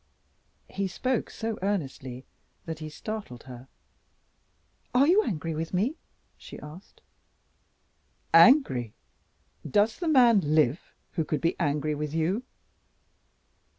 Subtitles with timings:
[0.67, 2.25] He spoke so earnestly
[2.65, 3.67] that he startled her.
[4.95, 5.95] "Are you angry with me?"
[6.39, 7.01] she asked.
[8.33, 8.93] "Angry!
[9.69, 12.41] Does the man live who could be angry with you?"